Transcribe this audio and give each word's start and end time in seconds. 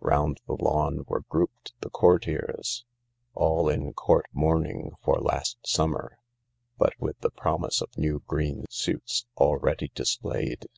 Round 0.00 0.40
the 0.46 0.54
lawn 0.58 1.04
were 1.08 1.24
grouped 1.28 1.74
the 1.82 1.90
courtiers 1.90 2.86
* 3.10 3.34
all 3.34 3.68
in 3.68 3.92
court 3.92 4.24
mourning 4.32 4.92
for 5.02 5.20
last 5.20 5.58
summer, 5.66 6.16
but 6.78 6.94
with 6.98 7.18
the 7.20 7.30
promiae 7.30 7.82
of 7.82 7.98
new 7.98 8.22
green 8.26 8.64
suits 8.70 9.26
already 9.36 9.92
displayed. 9.94 10.68